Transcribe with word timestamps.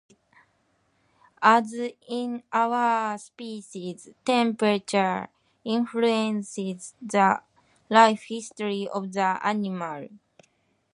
As 1.43 1.75
in 2.09 2.41
other 2.51 3.19
species, 3.19 4.09
temperature 4.25 5.27
influences 5.63 6.95
the 6.99 7.39
life 7.87 8.23
history 8.23 8.89
of 8.91 9.13
the 9.13 9.37
animal. 9.45 10.07